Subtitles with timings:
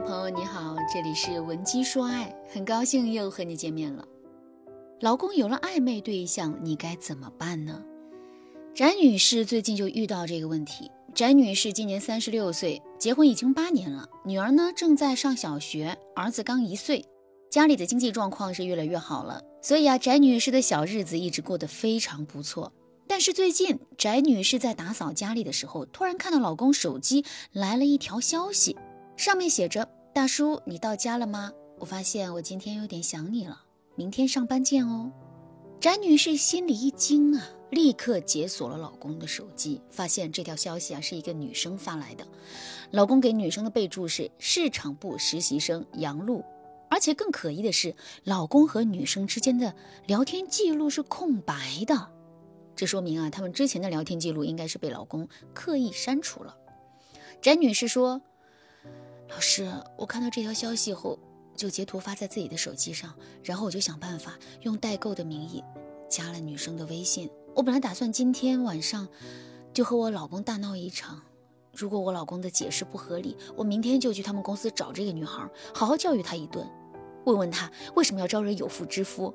[0.00, 4.04] 朋友你好，这里是文姬说爱，很高兴又和你见面了。
[5.00, 7.82] 老公有了暧昧对象，你该怎么办呢？
[8.74, 10.90] 翟女士最近就遇到这个问题。
[11.14, 17.04] 翟女士今年三十六岁，结婚已经八年了，女儿呢正在上小学，儿子刚一岁，
[17.50, 22.72] 家里的经济状况是越来越好了，所以啊，翟女士的小日子一直过得非常不错。
[23.08, 28.76] 但是最近，翟女士在打扫家里的时候，突然看到老公手机来了一条消息，
[29.18, 31.52] 上面写着：“大叔，你到家了吗？
[31.80, 33.60] 我发现我今天有点想你了，
[33.96, 35.10] 明天上班见哦。”
[35.82, 42.24] 翟女士心里一惊啊，立刻解锁了老公的手机，发现这条消息啊是一个女生发来的，
[42.92, 46.44] 老公给女生的备注是市场部实习生杨璐，
[46.88, 49.74] 而且更可疑的是，老公和女生之间的
[50.06, 52.08] 聊天记录是空白的。
[52.76, 56.56] 这说明啊，他们之前的聊天记录应该是被老公刻意删除了。
[57.42, 58.22] 翟女士说
[59.28, 61.18] ：“老师，我看到这条消息后，
[61.54, 65.62] 就截图发在自己的手机上，然后我就想办法用代购的名义
[66.08, 67.30] 加了女生的微信。
[67.54, 69.06] 我本来打算今天晚上
[69.72, 71.20] 就和我老公大闹一场。
[71.72, 76.66] 如果我老公的解释不合理，我明天就去他们公司找这个女孩，好好教育她一顿，
[77.24, 79.32] 问问她为什么要招惹有妇之夫，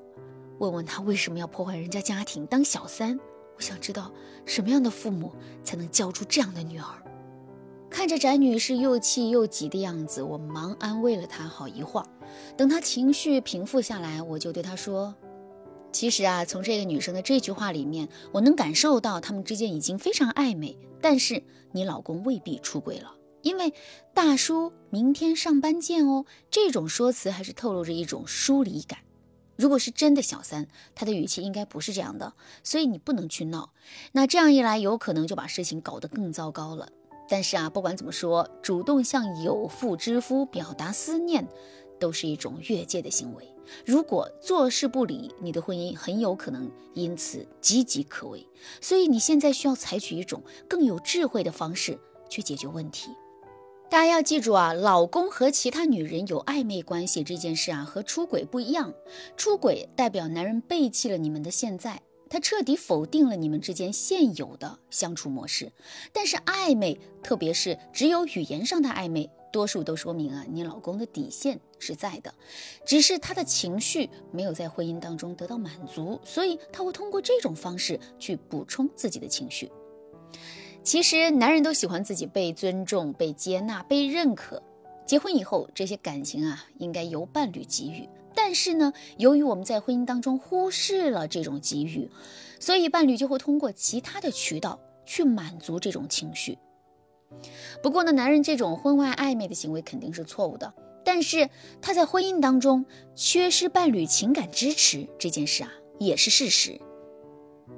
[0.60, 3.18] 问问她为什么要破坏人家家庭，当小三。”
[3.56, 4.12] 我想知道
[4.46, 5.32] 什么样的父母
[5.64, 7.13] 才能教出这样的女儿。
[7.94, 12.08] 看着翟女士又气又急的样子，我忙安慰了她好一会儿。
[12.58, 15.14] 等她情绪平复下来，我就对她说
[15.94, 20.76] ：“其实啊，从这个女生的这句话里面，我能感受到他们之间已经非常暧昧。
[21.02, 23.72] 但是你老公未必出轨了，因为
[24.12, 29.02] 大叔明天上班见哦，这种说辞还是透露着一种疏离感。”
[29.56, 32.34] 如果是真的小三，他的语气应该不是这样的，
[32.64, 33.72] 所以你不能去闹。
[34.14, 36.90] 那这样一来，有可能就把事情搞得更糟糕了。
[37.34, 41.48] 但是啊，不管怎么说，主动向有妇之夫表达思念，
[42.00, 43.52] 都是一种越界的行为。
[43.84, 48.48] 如果坐视不理，你的婚姻很有可能因此岌岌可危。
[48.80, 51.98] 所以你现在需要采取一种更有智慧的方式
[52.30, 53.10] 去解决问题。
[53.90, 58.94] 大家要记住啊，老公和其他女人有暧昧关系这件事啊，和出轨不一样。
[59.36, 62.00] 出轨代表男人背弃了你们的现在，
[62.34, 65.72] 他彻底否定了你们之间现有的相处模式。
[66.12, 72.34] 但是暧昧，特别是只有语言上的暧昧，多数都说明啊，你老公的底线是在的，
[72.88, 79.72] 只是他的情绪没有在婚姻当中得到满足，所以他会通过这种方式去补充自己的情绪。
[80.84, 84.60] 其实，男人都喜欢自己被尊重、被接纳、被认可。
[85.06, 88.10] 结婚以后，这些感情啊，应该由伴侣给予。
[88.36, 92.10] 但是呢，由于我们在婚姻当中忽视了这种给予，
[92.60, 96.58] 所以伴侣就会通过其他的渠道去满足这种情绪。
[97.82, 100.74] 不过呢，男人这种婚外暧昧的行为肯定是错误的。
[101.06, 101.50] 但是
[101.82, 102.86] 他在婚姻当中
[103.16, 106.80] 缺失伴侣情感支持这件事啊，也是事实。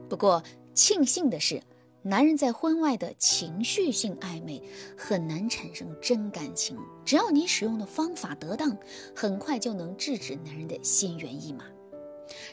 [0.10, 0.44] 不过
[0.74, 1.62] 庆幸的是。
[2.08, 4.62] 男人在婚外的情绪性暧昧
[4.96, 8.78] 很难产生真感情，只要你使用的方法得当，
[9.16, 11.66] 很快就能制止男人的心猿意马。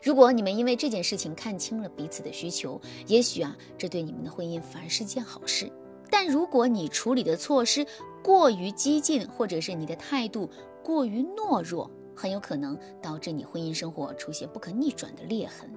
[0.02, 5.70] 如果你们因为这件事情看清了彼此的需求，也许啊，这对你们的婚姻反而是件好事。
[6.10, 7.86] 但如果你处理的措施
[8.24, 10.48] 过于激进，或者是你的态度
[10.82, 15.70] 过于懦弱，很有可能导致你婚姻生活出现不可逆转的裂痕。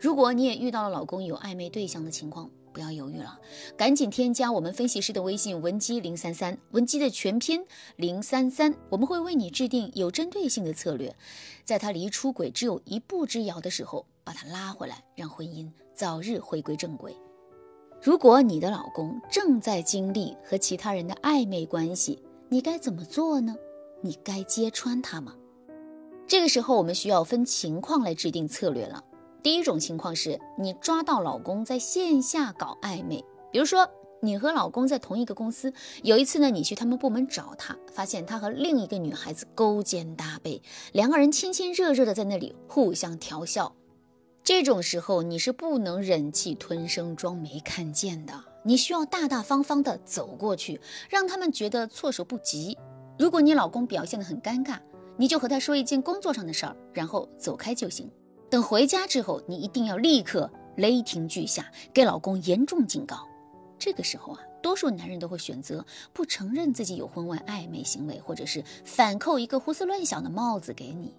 [0.00, 3.40] 如果你也遇到了老公有暧昧对象的情况，不要犹豫了，
[3.76, 7.66] 赶紧添加我们分析师的微信文姬零三三，文姬的全拼
[7.96, 11.12] 零三三，我们会为你制定有针对性的策略，
[11.64, 17.16] 在他离出轨只有一步之遥的时候，把他拉回来，让婚姻早日回归正轨。
[18.00, 23.56] 如果你的老公正在经历和其他人的暧昧关系，你该怎么做呢？
[24.02, 25.34] 你该揭穿他吗？
[26.28, 29.02] 这个时候，我们需要分情况来制定策略了。
[29.42, 33.88] 第一种情况是你抓到老公在线下搞暧昧，比如说
[34.20, 35.72] 你和老公在同一个公司，
[36.02, 40.60] 有一次呢，你去他们部门找他，发现他和另一个女孩子勾肩搭背，
[40.92, 43.74] 两个人亲亲热热的在那里互相调笑。
[44.42, 48.32] 这种时候你是不能忍气吞声装没看见的，
[48.64, 52.76] 你需要大大方方的走过去，让他们觉得措手不及。
[53.18, 54.78] 如果你老公表现得很尴尬，
[55.16, 58.10] 你就和他说一件工作上的事儿，然后走开就行。
[58.50, 63.26] 等回家之后，你一定要立刻雷霆俱下，给老公严重警告。
[63.78, 71.14] 这个时候啊，多数男人都会选择不承认自己有婚外暧昧行为，或者是反扣一个胡思乱想的帽子给你。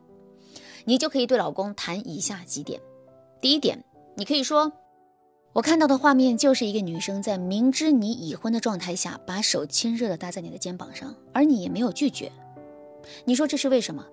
[0.86, 2.82] 你就可以对老公谈以下几点：
[3.40, 3.84] 第一点，
[4.16, 4.72] 你可以说，
[5.54, 12.32] 我看到的画面就是一个女生在明知你已婚的状态下，把手亲热的搭在你的肩膀上，而你也没有拒绝。
[13.24, 14.06] 你说这是为什么？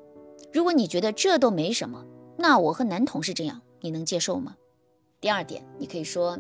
[0.53, 2.05] 如果你觉得这都没什么，
[2.37, 4.57] 那我和男同事这样，你能接受吗？
[5.21, 6.39] 第二点，你可以说，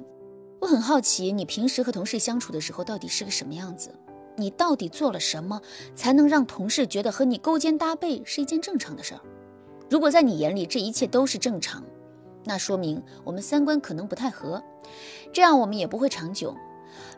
[0.60, 3.94] 我很好奇你平时和同事相处的时候到底是个什么样子，
[4.36, 5.60] 你到底做了什么
[5.94, 9.20] 才能让同事觉得和你勾肩搭背是一件正常的事儿？
[9.88, 11.82] 如果在你眼里这一切都是正常，
[12.44, 14.62] 那说明我们三观可能不太合，
[15.32, 16.54] 这样我们也不会长久。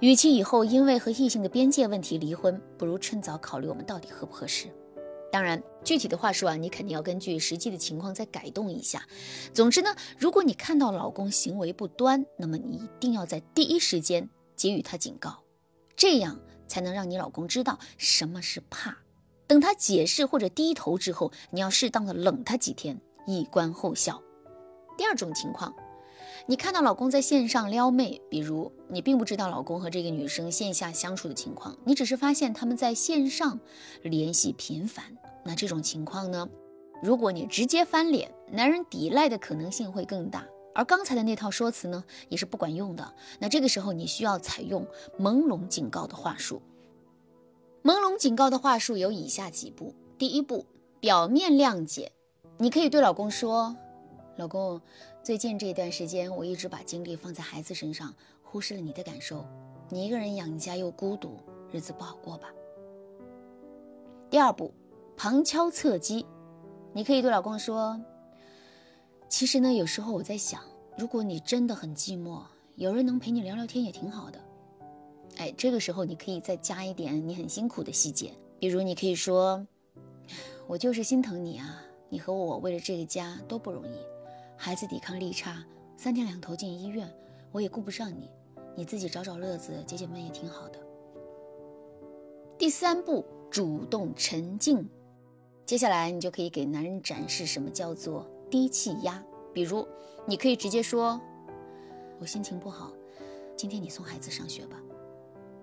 [0.00, 4.69] 与其以后因为和异性的边界问题离婚，不如趁早考虑我们到底合不合适。
[5.38, 9.06] 当然，具体的话说啊，你肯定要根据实际的情况再改动一下。
[9.55, 15.44] 总之呢，如果你看到老公行为不端，那么你一定要在第一时间给予他警告，
[15.94, 18.99] 这样才能让你老公知道什么是怕。
[19.46, 24.20] 等他解释或者低头之后，你要适当的冷他几天，以观后效。
[24.96, 25.73] 第二种情况。
[26.46, 33.61] 你看到老公在线上撩妹，比如你并不知道老公和这个女生线下相处的情况，你只是发现他们在线上
[34.02, 35.17] 联系频繁。
[35.48, 36.46] 那这种情况呢？
[37.02, 40.46] 如果你直接翻脸，男人抵赖的可能性会更大。
[40.74, 43.14] 而刚才的那套说辞呢，也是不管用的。
[43.40, 44.86] 那这个时候你需要采用
[45.18, 46.60] 朦胧警告的话术。
[47.82, 50.66] 朦胧警告的话术有以下几步：第一步，
[51.00, 52.12] 表面谅解，
[52.58, 53.74] 你可以对老公说
[54.36, 54.78] ：“老公。”
[55.24, 59.46] 最近这段时间，我一直把精力放在孩子身上，忽视了你的感受。
[59.88, 61.38] 你一个人养家又孤独，
[61.72, 62.50] 日子不好过吧？
[64.28, 64.74] 第二步，
[65.18, 66.24] 旁敲侧击，
[66.92, 68.00] 你可以对老公说
[69.28, 70.62] ：“其实呢，有时候我在想，
[70.96, 72.40] 如果你真的很寂寞，
[72.76, 74.38] 有人能陪你聊聊天也挺好的。”
[75.38, 79.66] 哎，这个时候你可以再加一点你很辛苦的细节，比如你可以说
[80.68, 83.98] ：“我就是心疼你啊，你和我为了这个家都不容易。”
[84.56, 85.64] 孩子抵抗力差，
[85.96, 87.12] 三天两头进医院，
[87.50, 88.30] 我也顾不上你，
[88.76, 90.78] 你自己找找乐子，解解闷也挺好的。
[92.56, 94.88] 第三步，主动沉静。
[95.68, 99.22] 接下来你就可以给男人展示什么叫做低气压，
[99.52, 99.86] 比如
[100.24, 101.20] 你可以直接说
[102.18, 102.90] ：“我心情不好，
[103.54, 104.80] 今天你送孩子上学吧。”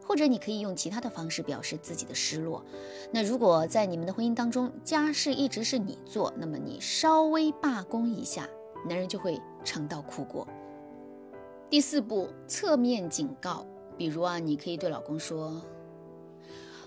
[0.06, 2.64] 或者你可以用其他的方式表示自己的失落。
[3.12, 8.48] 那如果在你们的婚姻当中，家事一直是你做，那么你稍微罢工一下。
[8.88, 10.48] 男人就会尝到苦果。
[11.68, 13.66] 第四步，侧面警告，
[13.98, 15.60] 比如啊，你可以对老公说：“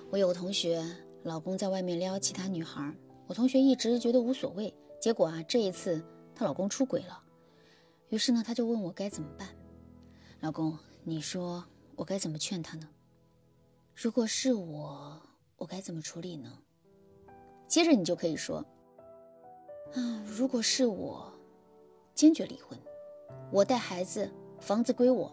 [0.08, 0.80] 我有个同学，
[1.24, 2.94] 老公在外面撩其他女孩，
[3.28, 6.02] 我同学一直觉得无所谓，结果啊，这一次
[6.34, 7.22] 她老公出轨了，
[8.08, 9.48] 于是呢，她就问我该怎么办。
[10.40, 11.62] 老公，你说
[11.94, 12.88] 我该怎么劝她呢？
[13.94, 15.20] 如果是我，
[15.58, 16.58] 我该怎么处理呢？
[17.66, 18.64] 接着你就可以说：
[19.92, 21.32] 啊，如果是我。”
[22.14, 22.76] 坚决离婚，
[23.52, 24.28] 我带孩子，
[24.58, 25.32] 房子归我，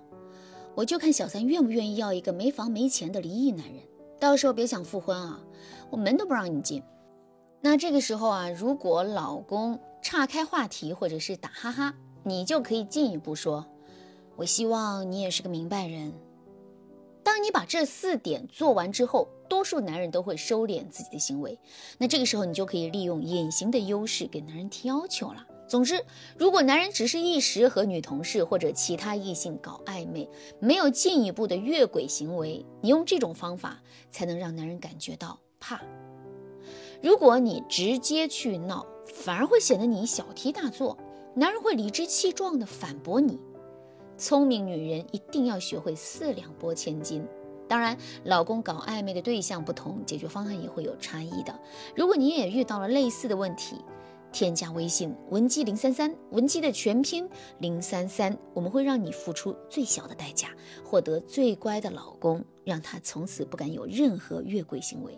[0.76, 3.82] 我就看小三愿不愿意要一个没房没钱的离异男人。
[4.20, 5.44] 到时候别想复婚啊，
[5.90, 6.84] 我门都不让你进。
[7.66, 13.66] 那这个时候啊，如果老公岔开话题或者是打哈哈，你就可以进一步说
[14.38, 16.14] ：“我希望你也是个明白人。”
[17.26, 21.58] 当你把这四点做完之后，多数男人都会收敛自己的行为。
[21.98, 25.44] 那这个时候，你就可以利用隐形的优势给男人提要求了。
[25.68, 26.06] 总之，
[26.38, 30.30] 如果男人只是一时和女同事或者其他异性搞暧昧，
[30.60, 35.82] 没有进一步的越轨行为，你用这种方法才能让男人感觉到怕。
[37.02, 40.98] 如果你直接去闹，反而会显得你小题大做，
[41.36, 43.40] 男人会理直气壮地反驳你。
[44.18, 47.28] 聪明女人一定要学会四两拨千斤。
[47.68, 51.60] 当然，老公搞暧昧的对象不同，解决方案也会有差异的。
[51.96, 53.78] 如果你也遇到了类似的问题，
[54.32, 57.28] 添加微信文姬零三三，文姬的全拼
[57.60, 60.50] 零三三，我们会让你付出最小的代价，
[60.84, 65.18] 获得最乖的老公，让他从此不敢有任何越轨行为。